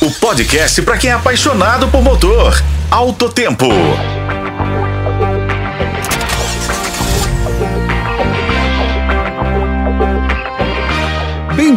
[0.00, 2.62] o podcast para quem é apaixonado por motor.
[2.90, 3.68] Alto Tempo.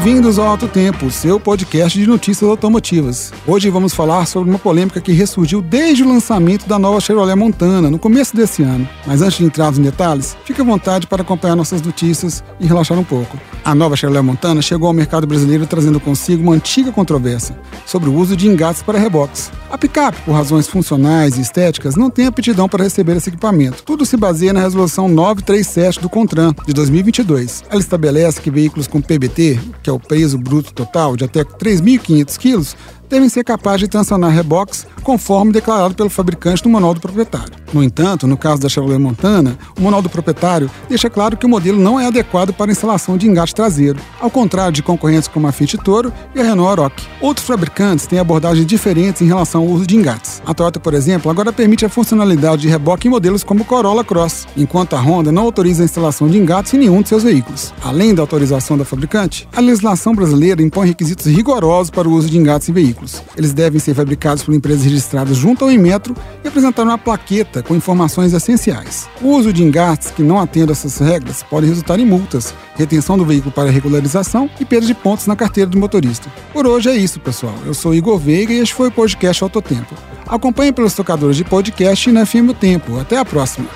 [0.04, 3.32] Bem-vindos ao Alto Tempo, seu podcast de notícias automotivas.
[3.46, 7.88] Hoje vamos falar sobre uma polêmica que ressurgiu desde o lançamento da nova Chevrolet Montana,
[7.88, 8.90] no começo desse ano.
[9.06, 12.98] Mas antes de entrar nos detalhes, fique à vontade para acompanhar nossas notícias e relaxar
[12.98, 13.38] um pouco.
[13.64, 18.16] A nova Chevrolet Montana chegou ao mercado brasileiro trazendo consigo uma antiga controvérsia sobre o
[18.16, 19.52] uso de engates para reboques.
[19.70, 23.84] A picape, por razões funcionais e estéticas, não tem aptidão para receber esse equipamento.
[23.84, 27.64] Tudo se baseia na resolução 937 do CONTRAN, de 2022.
[27.70, 32.38] Ela estabelece que veículos com PBT, que é o peso bruto total de até 3.500
[32.38, 32.76] quilos,
[33.12, 37.52] devem ser capazes de transacionar reboques conforme declarado pelo fabricante no manual do proprietário.
[37.74, 41.50] No entanto, no caso da Chevrolet Montana, o manual do proprietário deixa claro que o
[41.50, 45.52] modelo não é adequado para instalação de engate traseiro, ao contrário de concorrentes como a
[45.52, 46.94] Fiat Toro e a Renault Aroc.
[47.22, 50.42] Outros fabricantes têm abordagens diferentes em relação ao uso de engates.
[50.46, 54.04] A Toyota, por exemplo, agora permite a funcionalidade de reboque em modelos como o Corolla
[54.04, 57.74] Cross, enquanto a Honda não autoriza a instalação de engates em nenhum de seus veículos.
[57.84, 62.38] Além da autorização da fabricante, a legislação brasileira impõe requisitos rigorosos para o uso de
[62.38, 63.01] engates em veículos.
[63.36, 67.76] Eles devem ser fabricados por empresas registradas junto ao Inmetro e apresentar uma plaqueta com
[67.76, 69.08] informações essenciais.
[69.22, 73.26] O uso de engates que não atendam essas regras pode resultar em multas, retenção do
[73.26, 76.30] veículo para regularização e perda de pontos na carteira do motorista.
[76.54, 77.56] Por hoje é isso, pessoal.
[77.66, 79.96] Eu sou Igor Veiga e este foi o podcast Autotempo.
[80.28, 83.00] Acompanhe pelos tocadores de podcast e na o Tempo.
[83.00, 83.68] Até a próxima.